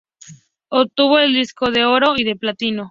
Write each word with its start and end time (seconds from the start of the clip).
Obtuvo 0.71 1.19
el 1.19 1.33
disco 1.35 1.69
de 1.69 1.85
oro 1.85 2.15
y 2.17 2.23
de 2.23 2.35
platino. 2.35 2.79